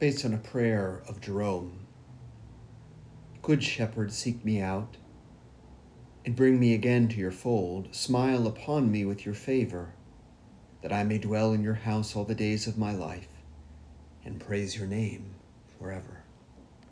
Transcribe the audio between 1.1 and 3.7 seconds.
Jerome. Good